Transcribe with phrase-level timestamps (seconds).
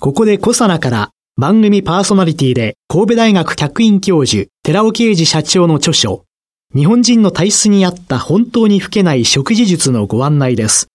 [0.00, 6.24] ここでコサナから番組パーソナリティで神戸大学客員教授寺尾啓二社長の著書
[6.72, 10.86] 日本人の体質に合った本当に老けない食事術のご案内です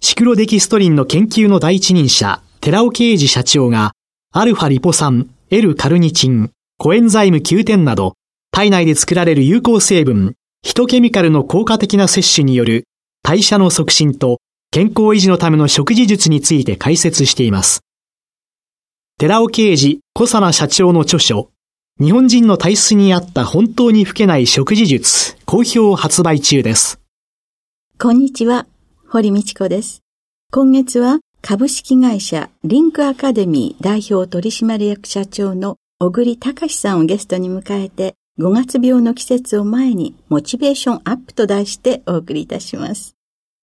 [0.00, 3.92] シクロデキストリンの研究の第一人者寺尾啓二社長が
[4.32, 8.14] アルファリポ酸、L カルニチン、コエンザイム Q10 など
[8.50, 12.84] 体内で作られる有効成分ヒトケミカルの効果的な摂取による
[13.22, 14.38] 代謝の促進と
[14.70, 17.85] 健康維持のための食事術について解説しています。
[19.18, 21.48] 寺尾啓治小佐奈社長の著書、
[21.98, 27.00] 日本人の体質に合った本当に老けない食事術、好評発売中です。
[27.98, 28.66] こんにちは、
[29.08, 30.02] 堀道子です。
[30.52, 43.15] 今月は株式会社リンクアカデミー代表取締役社長の小栗隆さんをゲストに迎えて5月病の季節を前にモチベーションアップと題してお送りいたします。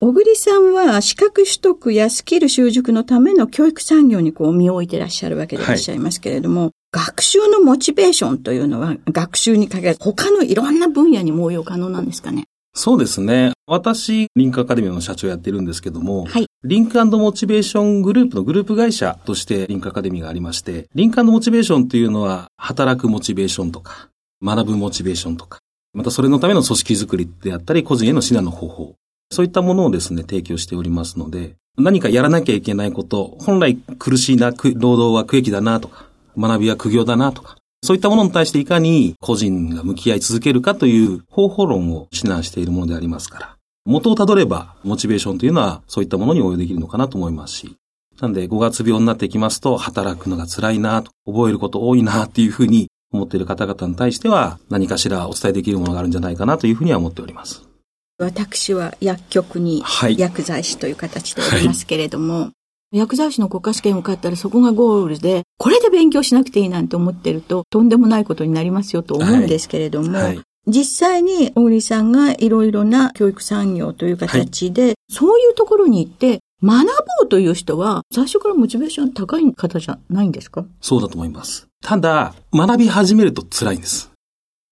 [0.04, 12.44] 小栗さんは資格取得やスキル習熟のための教育産業にこう身を置いていらっしゃるわけでいらっしゃいますけれども、はい、学習のモチベーションというのは学習に限らず他のいろんな分野にも応用可能なんですかね？
[12.76, 13.54] そうですね。
[13.66, 24.10] 私、リンクアカデミーの社長やってるんですけども、はい、リンクモチベーショングループのグループ会社としてリンクアカデミーがありまして、リンクモチベーションというのは、働くモチベーションとか、
[24.44, 25.60] 学ぶモチベーションとか、
[25.94, 28.96] またそれのための組織づくりであったり、個人への指南の方法、
[29.34, 36.06] そういったものをですね、提供しておりますので、何かやらなきゃいけないこと、本来苦しいな、労働は苦役だなとか、
[36.38, 47.76] 学びは苦行だなとか、そういったものに対していかに個人が向き合い続けるかという方法論を指南しているものでありますから、元をたどれば、モチベーションというのはそういったものに応用できるのかなと思いますし、
[48.22, 57.73] なんで5月病になってきますと、働くのが辛いなと、覚えること多いなっていうふうに思っている方々に対しては何かしらお伝えできるものがあるんじゃないかなというふうには思っております。
[58.18, 59.84] 私は薬局に
[60.18, 62.52] 薬剤師という形でおりますけれども、は
[62.92, 70.24] い、薬剤師の国家試験を受かったらそこがゴールで、これで勉強しなくていいなんて思ってると、とんでもないことになりますよと思うんですけれども、はい。
[70.36, 76.94] はい、実際に小栗さんがいろいろな教育産業という形で、そういうところに行って、学ぼ
[77.26, 80.66] うという人は、最初からモチベーション高い方じゃないんですか？
[80.80, 81.68] そうだと思います。
[81.84, 84.13] ただ、学び始めると辛いんです。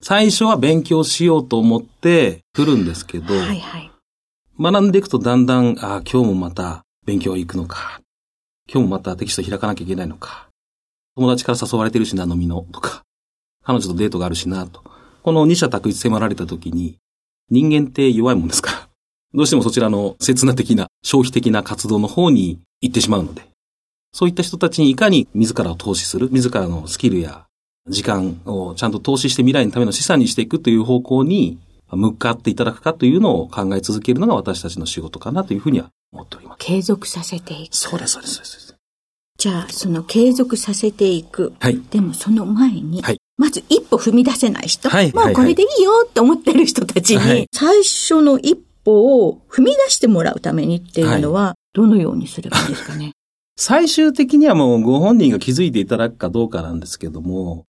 [0.02, 3.92] 最初は勉強しようと思って来るんですけど、はいはい、
[4.60, 8.02] 学んでいくとだんだん、ああ、今日もまた勉強行くのか。
[8.72, 10.48] 今日もまたテキスト開かなきゃいけないのか。
[11.16, 13.04] 友達から誘われてるしな、飲みの、とか。
[13.64, 14.82] 彼女とデートがあるしな、と。
[15.22, 16.98] この二者択一迫られた時に、
[17.50, 18.88] 人間って弱いもんですから。
[19.34, 23.44] どうしてもそちらの刹那的な、消費的な活動の方に行ってしまうので、
[24.14, 27.46] そういった人たちにいかに自らを投資する、自らのスキルや
[27.88, 31.60] 時間をちゃんと投資して未来のための資産にしていくという方向に
[31.92, 36.66] 向かっていただくかというのを考え続けるのが私たちの仕事かなというふうには思っております。
[36.66, 37.76] 継続させていく。
[37.76, 38.76] そうです、そうです、そうです。
[39.38, 41.54] じゃあ、その継続させていく。
[41.60, 41.82] はい。
[41.90, 43.18] でもその前に、はい。
[43.38, 44.88] まず一歩踏み出せない人。
[44.90, 45.12] はい。
[45.14, 53.14] もうこれでいいよって思ってる人たちに、最初の一歩を踏み出してもらうためにっていうのは、どのようにすればいいですかね？
[53.58, 57.66] 最終的にはもうご本人が気づいていただくかどうかなんですけども、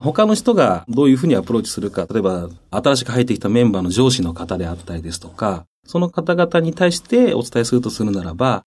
[0.00, 8.64] 他の人がどういうふうにアプローチするか、例えば新しく入ってきたメンバーの上司の方であったりですとか、その方々に対してお伝えするとするならば、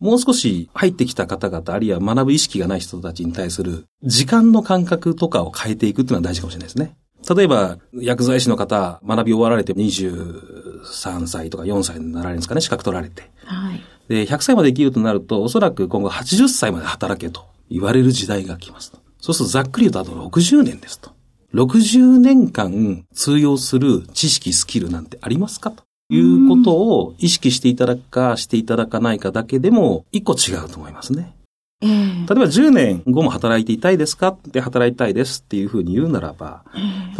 [0.00, 6.96] もう少し入ってきた方々、あるいは学ぶ意識がない人たちに対する時間の感覚とかを変えていくっていうのは大事かもしれないですね。
[7.34, 13.30] 例えば、薬剤師の方、学び終わられて23歳とか4歳になられるんですかね、資格取られて。
[13.44, 13.80] はい。
[14.08, 18.98] で、100歳まで生きるとなると、おそらく今後80歳まで働けと言われる時代が来ますと。
[19.24, 21.12] そうするとざっくり言うとあと60年ですと。
[21.54, 31.34] 60年間通用する知識、スキルなんてありますかということを意識していただくかしていただかないかだけでも一個違うと思いますね。
[31.80, 31.90] 例え
[32.26, 36.62] ば10年後も働いていたいですかって働いたいですっていうふうに言うならば、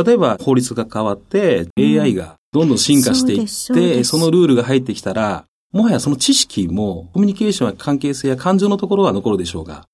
[0.05, 3.39] 例えば法律が変わって AI がどんどん進化していっ
[3.75, 9.87] て、そのルールが入ってきたら、もはやその知識もコミュニケーションや関係性や感情のところは残るでしょうが、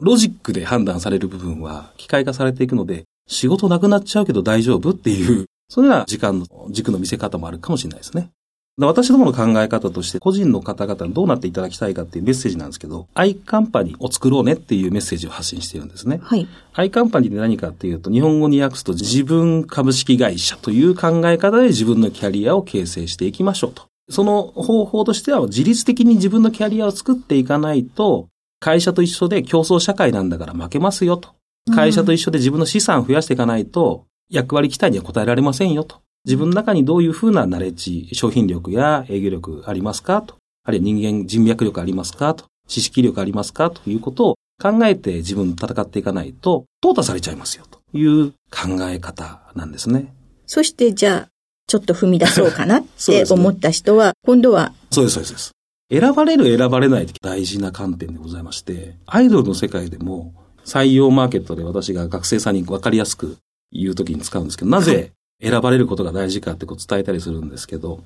[0.00, 8.30] ロジックで判断される部分は機械化されていくので、仕事なくなっちゃうけど大丈夫っていう、 それは時間の軸の見せ方もあるかもしれないですね。
[8.78, 16.20] 私どもの考え方として、個人の方々にどうなっていただきたいかっていうメッセージなんですけど、アイカンパニーを作ろうねっていうメッセージを発信しているんですね。
[16.22, 16.46] はい。
[16.74, 23.84] アイカンパニーって何かっていうと、日本語に訳すと自分株式会社という考え方で自分のキャリアを形成していきましょうと。
[24.10, 28.28] その方法としては自律的に自分のキャリアを作っていかないと、
[28.60, 31.34] 会社と一緒で競争社会なんだから負けますよと。
[31.74, 36.00] 会社と一緒で自分の資産を増やしていかないと、役割期待には応えられませんよと。
[36.24, 40.36] 自分の中にどういうふうなナレッジ、商品力や営業力ありますかと。
[40.64, 42.44] あるいは人間人脈力ありますかと。
[42.66, 50.12] 知識力ありますかということを考えて自分戦っていかないと、淘汰されちゃいますよという考え方なんですね。
[50.46, 51.28] そしてじゃあ、
[51.68, 55.52] ちょっと踏み出そうかなって思った人は、 今度は、そうですそうです。
[55.90, 60.34] 選ばれる、選ばれないって大事な観点でございまして、アイドルの世界でも
[60.64, 63.36] 採用マーケットで私が学生さんに分かりやすく
[63.70, 68.02] 言うときに使うんですけど、なぜ選ばれることが大事かってこう伝えたりするんですけど、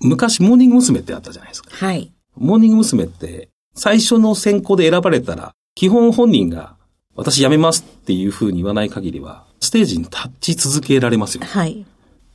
[0.00, 1.00] 昔モーニング娘。
[1.00, 1.70] ってあったじゃないですか。
[1.72, 2.10] はい。
[2.36, 3.04] モーニング娘。
[3.04, 6.76] って最初の選考で選ばれたら、基本本人が
[7.14, 11.44] 私辞めますっていうふうに言わない限りは、ステージに立ち続けられますよ。
[11.44, 11.84] はい。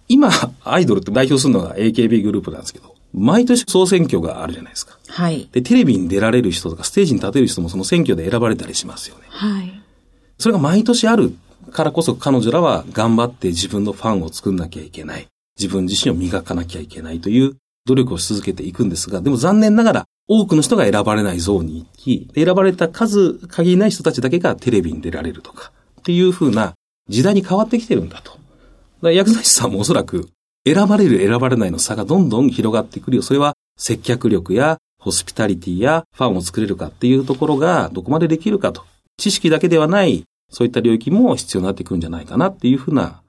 [0.07, 0.29] 今、
[0.63, 4.97] アイドルって代表するのが AKB グループなんですけど、毎年総選挙があるじゃないですか。
[5.07, 5.47] はい。
[5.51, 9.23] で、テレビに出られる人とか、ステージに立てる人もその選挙で選ばれたりしますよね。
[9.29, 9.81] はい。
[10.37, 11.33] それが毎年ある
[11.71, 15.27] からこそ彼女らは頑張って自分のファンを作んなきゃいけない。
[15.57, 25.71] 自分自身を磨かなきゃいけないという努力をし続けていくんですが、でも残念ながら多くの人が選ばれないゾーンに行き、選ばれた数限りない人たちだけがテレビに出られるとか、
[26.01, 26.73] っていう風な
[27.07, 28.31] 時代に変わってきてるんだと。
[28.31, 28.39] だか
[29.03, 30.27] ら薬剤師さんもおそらく
[30.65, 33.23] 選ばれる選ばれないの差がどんどん広がってくるよ。
[33.23, 38.83] それは接客力やホスピタリティやファンを作れるかっていうところがどこまでできるかと。
[39.17, 43.21] 知識だけではない、そういった領域も必要になってくるんじゃないかなっていうふうな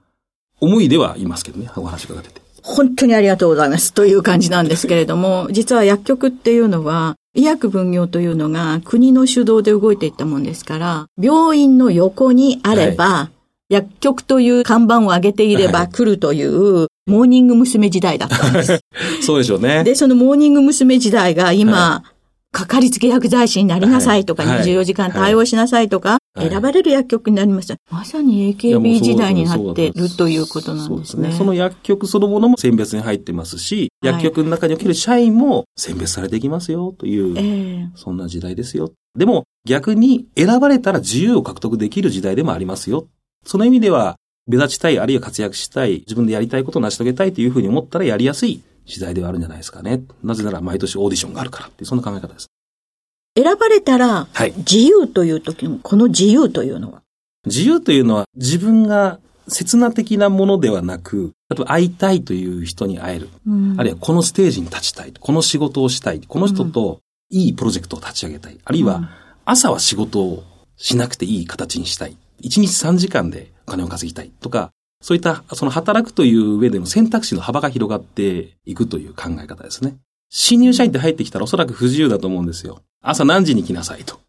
[0.59, 2.41] 思いではいますけどね、お話伺ってて。
[2.63, 13.29] 本当にありがとうございますという感じなんですけれども、実は薬局っていうのは、医薬分業というのが国の主導で動いていったもんですから、病院の横にあれば、
[13.69, 17.89] 薬局という看板を上げていれば来るという、モーニング娘。
[17.89, 18.79] 時代だったんです。
[19.25, 19.83] そうでしょうね。
[19.83, 20.99] で、そのモーニング娘。
[20.99, 22.03] 時代が今、は
[22.51, 27.77] かかりつけ薬剤師になりなさいとか、はい24時間対応しなさいとか、はい選ばれる薬局になりました。
[27.89, 31.31] まさに AKB 時代になってるということなんですね。
[31.31, 38.91] その薬局そのものも選別に入ってますし、はい薬局の中における社員も選別されていきますよという、ええそんな時代ですよ。
[39.17, 43.07] でも逆に選ばれたら自由を獲得できる時代でもありますよ。
[43.45, 44.17] その意味では、
[44.47, 50.01] 目立ちたい、あるいは活躍したい、自分でやりたいことを成し遂げたいというふうに思ったらやりやすい時代ではあるんじゃないですかね。
[50.23, 52.47] なぜなら毎年オーディションがあるからっていう、そんな考え方です。
[53.37, 54.53] 選ばれたら、はい。
[54.57, 57.01] 自由という時も、この自由というのは、
[57.45, 63.29] 自由というのは自分が刹那的なものではなく、例えば会いたいという人に会える。
[63.77, 65.13] あるいはこのステージに立ちたい。
[65.17, 66.21] この仕事をしたい。
[66.27, 68.57] この人といいプロジェクトを立ち上げたい。
[68.63, 69.09] あるいは
[69.45, 70.43] 朝は仕事を
[70.75, 72.17] しなくていい形にしたい。
[72.41, 74.31] 1日3時間でお金を稼ぎたい。
[74.39, 74.71] とか、
[75.01, 79.97] そういったその働くという上での選択肢の幅が広がっていくという考え方ですね。
[80.29, 82.81] 新入社員って入ってきたらおそらく不自由だと思うんですよ。
[83.03, 84.19] 朝何時に来なさいと。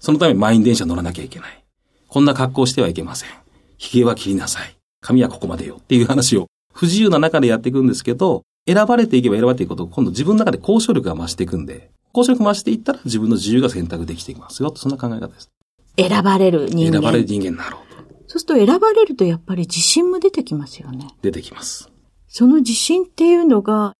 [0.00, 1.64] そのために満員電車乗らなきゃいけない。
[2.08, 3.30] こんな格好してはいけません。
[3.78, 4.76] 髭は切りなさい。
[5.00, 14.72] 髪はここまでよっていう話を不自由な中でやっていくんですけど、選ばれていけば選ばれていくこと、今度自分の中で交渉力が増していくんで、交渉力増していったら自分の自由が選択できていきますよ。
[14.76, 15.50] そんな考え方です。
[15.98, 16.92] 選ばれる人間。
[16.92, 17.91] 選ばれる人間になろうと
[18.32, 21.06] そうすると選ばれるとやっぱり自信も出てきますよね。
[21.20, 21.90] 出てきます。
[22.28, 23.92] その自信っていうのが、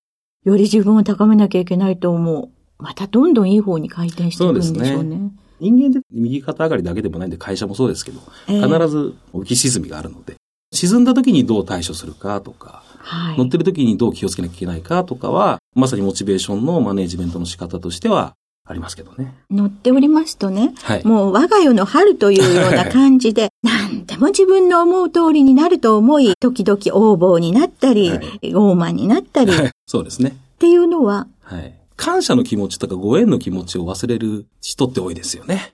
[0.46, 2.48] より自分を高めなきゃいけないと思う。
[2.78, 4.88] またどんどんいい方に回転していくんでしょうね。
[4.88, 5.20] そうです
[5.60, 10.36] 人間で右肩上がりだけでもないんで会社もそうですけど、ええ必ず浮き沈みがあるので、
[10.72, 13.38] 沈んだ時にどう対処するかとか、はい。
[13.38, 18.32] 乗ってる時にどう気をつけなきゃいけないかとかは、まさにモチベーションのマネージメントの仕方としては
[18.64, 19.35] ありますけどね。
[19.50, 21.04] 乗っておりますとね、はい。
[21.04, 30.37] もう我が世の春というような感じで、 何でも自分の思う通りになると思い、時々横暴になったり、はい傲慢になったりっ そうですね。
[30.59, 31.75] ていうのは、はい。
[31.97, 35.73] 感謝の気持ちとかご縁の気持ちを忘れる人って多いですよね。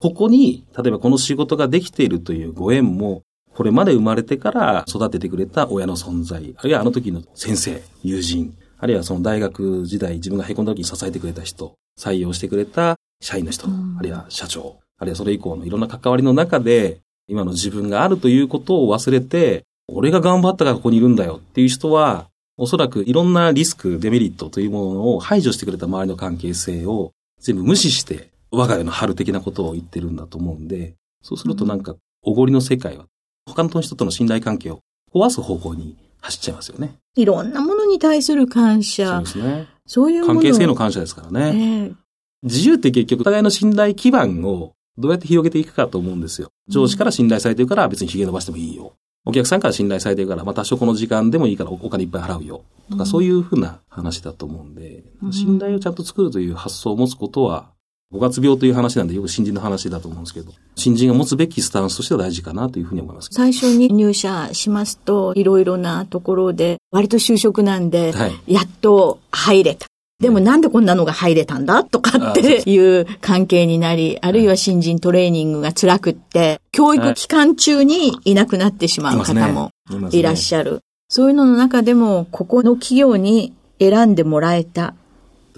[0.00, 3.22] ここに、例えばこの仕事ができているというご縁も、
[3.54, 13.96] これまで生まれてから育ててくれた親の存在、あるいはあの時の先生、友人、あるいはその大学時代自分が凹んだ時に支えてくれた人、採用してくれた社員の人、うん。
[13.98, 33.06] あるいは社長、あるいはそれ以降のいろんな関わりの中で、今の自分があるということを忘れて、俺が頑張ったからここにいるんだよっていう人は、おそらくいろんなリスク、デメリットというものを排除してくれた周りの関係性を全部無視して、我が家の春的なことを言ってるんだと思うんで、そうするとなんか、おごりの世界は、
[33.46, 34.80] 他の人との信頼関係を
[35.12, 36.96] 壊す方向に走っちゃいますよね。
[37.16, 39.26] いろんなものに対する感そう謝で。
[39.26, 39.66] すね。
[39.86, 41.86] そういうもの関係性の感謝ですからね。
[41.86, 42.08] ええ
[42.42, 46.50] 自由って結局、お互いの信頼基盤をどうやって広げていくかと思うんですよ。
[46.68, 48.92] 上司から信頼されてるから別に髭伸ばしてもいいよ。
[49.24, 52.62] お客さんから信頼されてるから、まあ多少この時間でもいいからお金いっぱい払うよ。
[52.90, 57.70] とか、そういうふうな話だと思うんで、うん信頼をちゃんと作るという発想を持つことは、
[58.10, 63.28] 五月病という話なんでよく新人の話だと思うんですけど、新人が持つべきスタンスとしては大事かなというふうに思います。
[63.32, 68.32] 最初に入社しますと、いろいろなところで、割と就職なんで、はい。
[68.46, 69.86] やっと入れた。
[70.20, 79.70] でもなんでこんなのが入れたんだとかっていう関係になり、あるいは新人トレーニングが辛くって、教育期間中にいなくなってしまう方も
[80.10, 80.80] いらっしゃゃる。
[81.10, 84.94] そういうのの中でも、ここの企業に選んでもらえた。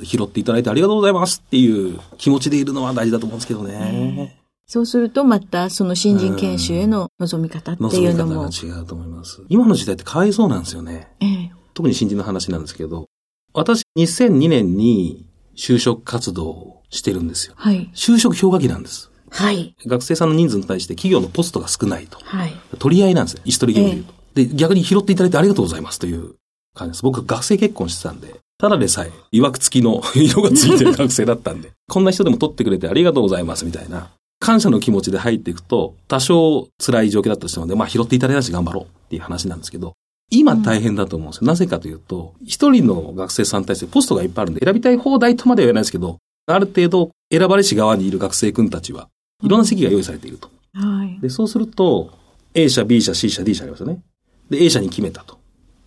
[0.01, 0.07] る。
[0.07, 4.41] 拾っていただいてありがとうございますっていう気持ちでいるのは大事だと思うんですけどね。
[4.67, 8.35] そうするとまたその新人研修への望み方っていうのも。
[8.45, 9.43] 望み方が違うと思います。
[9.49, 11.09] 今の時代ってかわいそうなんですよね。
[11.21, 13.07] ええ特に新人の話なんですけど、
[13.53, 15.27] 私2002年に
[15.57, 17.55] 就職活動をしてるんですよ。
[17.57, 17.91] はい。
[17.95, 19.11] 就職氷河期なんです。
[19.31, 19.75] はい。
[19.87, 22.19] 学生さんの人数に対して企業のポストが少ないと。
[22.23, 22.53] はい。
[22.79, 23.43] 取り合いなんですよ。
[23.45, 24.15] 石取り業で言うと。
[24.35, 26.35] で、逆に拾っていただいてありがとうございますという
[26.75, 27.03] 感じです。
[27.03, 39.95] 僕学生結婚してたんで、ただでさえ、曰く付きの 色がついてる学生だったんで、こんな人でも取ってくれてありがとうございますみたいな、感謝の気持ちで入っていくと、多少辛い状況だったとしてもね、まあ拾っていただいたし頑張ろうっていう話なんですけど、
[40.31, 41.47] 今大変だと思うんですよ。
[41.47, 49.09] なぜかというと、一人の学生さんに対してポストがいっぱいあるんで、選びたい放題とまでは言えないですけど、ある程度選ばれし側にいる学生君たちは、
[49.43, 50.51] いろんな席が用意されていると。
[50.75, 51.19] はい。
[51.23, 52.11] で、そうすると、
[52.53, 54.03] A 社、B 社、C 社、D 社ありますよね。
[54.51, 55.39] で、A 社に決めたと。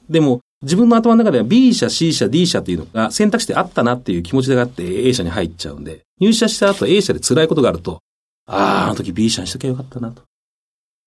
[0.10, 8.00] でも、自分の頭の中では B 社、C 社、D 社っていうのが選択肢であったなっていう気持ちがあって A 社に入っちゃうんで、入社した後 A 社で辛いことがあると、
[8.46, 10.24] ああ、あの時 B 社にしときゃよかったなと。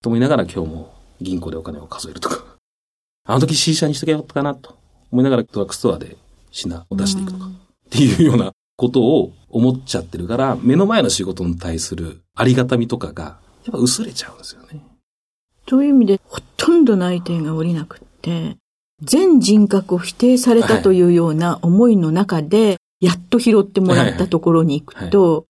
[0.03, 2.45] と思いながら今日も銀行でお金を数えるとか、
[3.25, 4.77] あの時 C 社にしときゃよかったかなと。
[5.11, 6.17] 思いながらドラッグストアで
[6.51, 7.51] 品を出していくとか、っ
[7.91, 14.85] ていうようなことを思っちゃってるから、目の前の仕事に対するありがたみとかが、やっぱ薄れちゃうんですよね。
[15.65, 18.57] という意味で、ほとんど内定が下りなくって、
[19.03, 25.47] 全人格を否定されたというような思いの中で、やっと拾ってもらったところに行くと、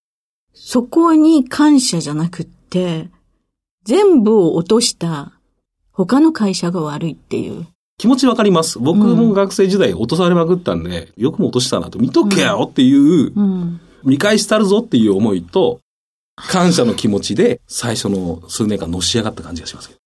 [0.52, 3.08] そこに感謝じゃなくって、
[3.84, 5.32] 全部を落とした
[5.92, 7.66] 他の会社が悪いっていう。
[7.98, 8.78] 気持ちわかります。
[8.78, 13.80] 僕も学生時代落とされまくったんで、よくも落としたなと、見とけよっていう、うん。
[14.04, 15.80] 見返したるぞっていう思いと、
[16.36, 20.00] 感謝の気持ちで最初の数年間のし上がった感じがしますけど。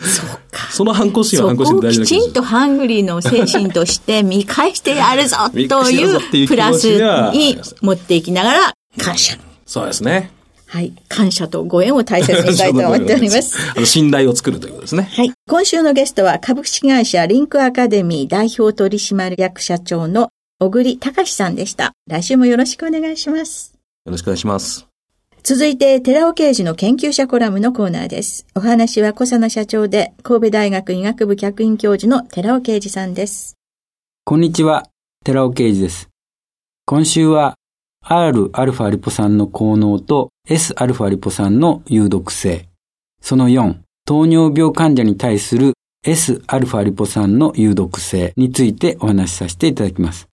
[0.00, 0.70] そうか。
[0.70, 9.36] その反抗心はそ反抗こをき心で大事な気がちんとハングリーの精神として見返してやるぞといううプラスはに持っていきながら感謝。
[9.66, 10.30] そうですね。
[10.66, 10.92] はい。
[11.08, 13.56] 感謝とご縁を大切にしたいと思っております。
[13.74, 15.08] あの信頼を作るということですね。
[15.10, 15.32] はい。
[15.48, 20.28] 今週のゲストは株式会社リンクアカデミー代表取締役社長の
[20.60, 21.92] 小栗隆さんでした。
[22.06, 23.72] 来週もよろしくお願いします。
[24.04, 24.87] よろしくお願いします。
[25.43, 28.47] 続いて、寺尾刑事の研究者コラムのコーナーです。
[28.55, 33.57] お話は小佐奈社長で、神戸大学医学部客員教授の寺尾刑事さんです。
[34.23, 34.85] こんにちは、
[35.25, 36.09] 寺尾啓二です。
[36.85, 37.55] 今週は
[38.05, 42.69] Rα リポ酸の効能と Sα リポ酸の有毒性。
[43.21, 45.73] その4、糖尿病患者に対する
[46.05, 50.29] Sα リポ酸の有毒性についてお話しさせていただきます。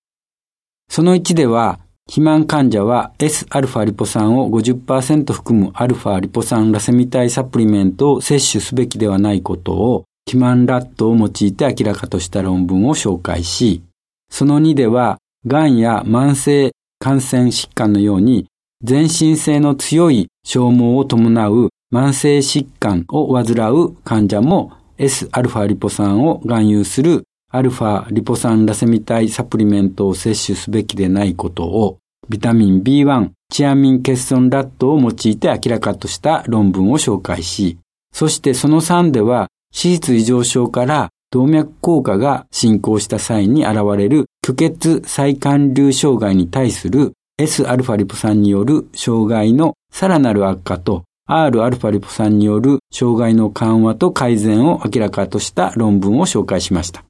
[0.89, 13.83] その1では、 肥満患者は Sα リポ酸を50%含む α リポ酸ラセミ体サプリメントを摂取すべきではないことを肥満ラットを用いて明らかとした論文を紹介し、
[14.31, 18.47] その2では、癌や慢性感染疾患のように、
[18.83, 27.25] 全身性の強い消耗を伴う慢性疾患を患う患者も Sα リポ酸を含有する
[27.56, 37.78] アルファリポ酸ラセミ体サプリメントを摂取すべきでないことを、ビタミン B1、チアミン欠損ラットを用いて明らかとした論文を紹介し、
[38.12, 57.04] そしてその3では、脂質異常症から動脈硬化が進行した際に現れる虚血再灌流障害に対する Sα リポ酸による障害のさらなる悪化と Rα リポ酸による障害の緩和と改善を明らかとした論文を紹介しました。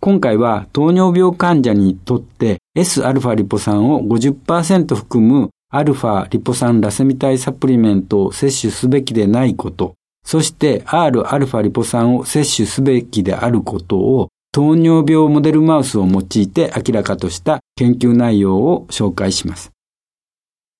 [0.00, 19.72] 今回は糖尿病患者にとって Sα リポ酸を50%含む α リポ酸ラセミ体サプリメントを摂取すべきでないこと、そして Rα リポ酸を摂取すべきであることを糖尿病モデルマウスを用いて明らかとした研究内容を紹介します。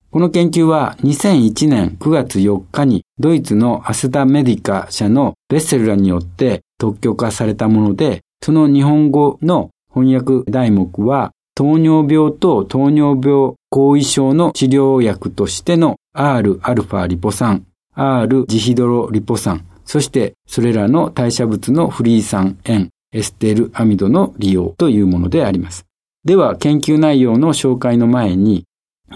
[0.09, 25.84] この研究は2001年9月4日にドイツのアスダメディカ社のベッセルラによって特許化されたもので、 その日本語の翻訳題目は、糖尿病と糖尿病後遺症の治療薬としての Rα リポ酸、R ジヒドロリポ酸、そしてそれらの代謝物のフリー酸塩、エステルアミドの利用というものであります。
[26.24, 28.64] では、研究内容の紹介の前に、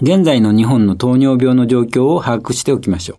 [0.01, 3.17] 現在の日本の糖尿病の状況を把握しておきましょう。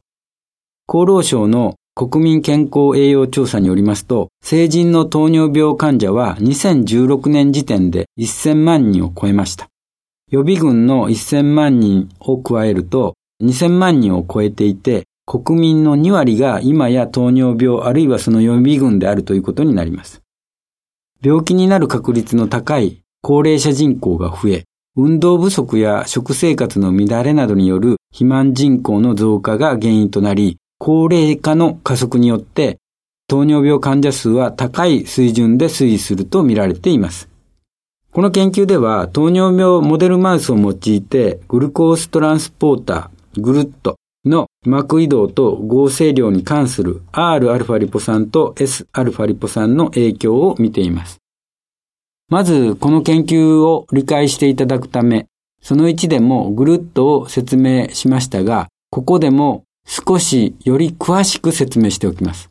[1.00, 9.66] 厚労省の国民健康栄養調査によりますと、成人の糖尿病患者は2016年時点で1000万人を超えました。
[10.30, 20.22] 予備軍の1000万人を加えると2000万人を超えていて、国民の2割が今や糖尿病あるいはその予備軍であるということになります。
[21.20, 24.64] 病気になる確率の高い高齢者人口が増え、
[24.94, 32.78] 運動不足や食生活の乱れなどによる肥満人口の増加が原因となり、高齢化の加速によって
[33.26, 37.28] 糖尿病患者数は高い水準で推移すると見られています。
[38.10, 51.18] この研究では糖尿病モデルマウスを用いてグルコーストランスポーター、グルットの膜移動と合成量に関する Rα リポ酸と Sα リポ酸の影響を見ています。
[52.28, 55.26] まず、この研究を理解していただくため、
[55.62, 62.50] その1でもぐるっとを説明しましたが、ここでも少しより詳しく説明しておきます。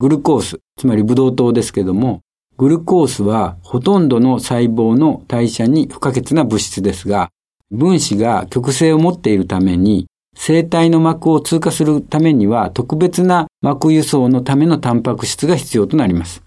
[0.00, 2.22] グルコース、つまりブドウ糖ですけども、
[2.56, 7.28] グルコースはほとんどの細胞の代謝に不可欠な物質ですが、
[7.70, 16.42] 分子が極性を持っているために、生体の膜を通過するためには特別な膜輸送のためのタンパク質が必要となります。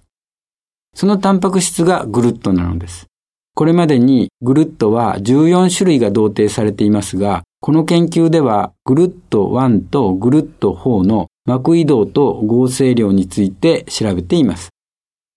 [0.95, 3.05] そのタンパク質がグルットなのです。
[3.53, 14.69] これまでにグルットは14種類が同定されていますが、この研究ではグルット1とグルット4の膜移動と合成量について調べています。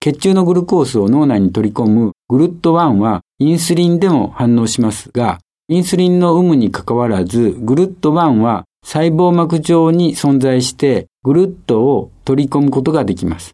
[0.00, 5.38] 血中のグルコースを脳内に取り込むグルット1はインスリンでも反応しますが、
[5.68, 13.52] インスリンの有無にかかわらず、グルット1は細胞膜上に存在してグルットを取り込むことができます。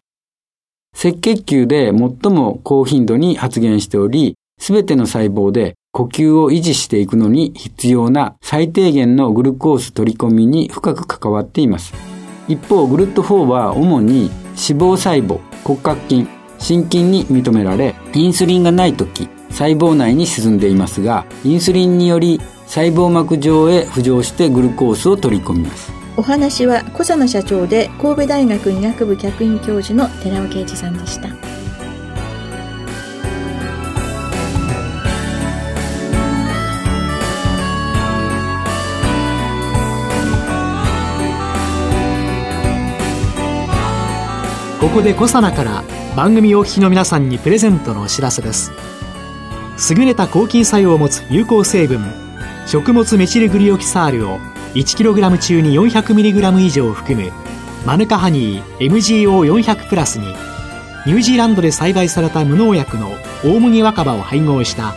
[0.93, 11.93] 赤血球で最も高頻度に発現しており、すべての細胞で呼吸を維持していくのに必要な最低限のグルコース取り込みに深く関わっています。
[12.47, 16.27] 一方、グルット4は主に脂肪細胞、骨格筋、
[16.59, 25.91] 心筋に認められ、インスリンがない時、細胞内に沈んでいますが、インスリンにより細胞膜上へ浮上してグルコースを取り込みます。
[26.17, 31.58] お話は小佐野社長で神戸大学医学部客員教授の寺尾啓二さんでした。
[44.89, 45.83] ここでコサナから
[46.17, 48.71] 番組お聞きの皆さんにプレゼントのお知らせです。
[49.95, 52.03] 優れた抗菌作用を持つ有効成分
[52.65, 54.39] 食物メチルグリオキサールを
[54.73, 57.31] 1kg 中に 400mg 以上含む
[57.85, 60.25] マヌカハニー MGO400 プラスに
[61.05, 63.11] ニュージーランドで栽培された無農薬の
[63.45, 64.95] 大麦若葉を配合した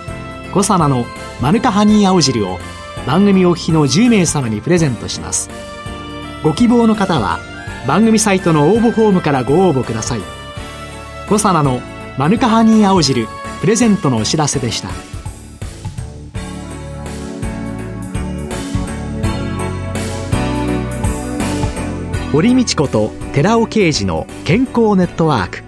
[0.55, 1.05] コサナの
[1.43, 2.59] マヌカハニー青汁を
[3.07, 5.51] 番組お聞きの10名様にプレゼントします。
[6.43, 7.52] ご希望の方は
[7.87, 10.21] 番組サイトの応募フォームからご応募ください。
[11.29, 11.81] コサナの
[12.19, 13.27] マヌカハニー青汁
[13.61, 14.91] プレゼントのお知らせでした。
[22.33, 25.63] 堀道子と寺尾啓二の健康ネットワーク。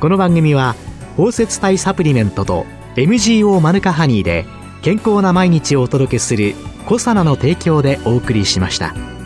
[0.00, 0.76] この番組は
[1.16, 4.44] 包摂体サプリメントと MGO マヌカハニーで
[4.82, 6.54] 健康な毎日をお届けする
[6.86, 9.17] コサナの提供でお送りしました。